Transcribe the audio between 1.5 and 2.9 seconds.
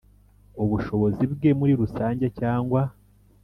muri rusange cyangwa